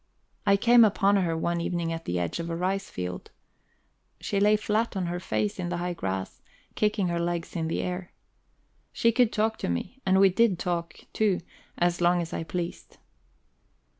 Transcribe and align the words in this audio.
I 0.47 0.57
came 0.57 0.83
upon 0.83 1.17
her 1.17 1.37
one 1.37 1.61
evening 1.61 1.93
at 1.93 2.05
the 2.05 2.17
edge 2.17 2.39
of 2.39 2.49
a 2.49 2.55
rice 2.55 2.89
field. 2.89 3.29
She 4.19 4.39
lay 4.39 4.55
flat 4.55 4.97
on 4.97 5.05
her 5.05 5.19
face 5.19 5.59
in 5.59 5.69
the 5.69 5.77
high 5.77 5.93
grass, 5.93 6.41
kicking 6.73 7.09
her 7.09 7.19
legs 7.19 7.55
in 7.55 7.67
the 7.67 7.83
air. 7.83 8.11
She 8.91 9.11
could 9.11 9.31
talk 9.31 9.59
to 9.59 9.69
me, 9.69 10.01
and 10.03 10.19
we 10.19 10.29
did 10.29 10.57
talk, 10.57 11.01
too, 11.13 11.41
as 11.77 12.01
long 12.01 12.19
as 12.19 12.33
I 12.33 12.41
pleased. 12.41 12.97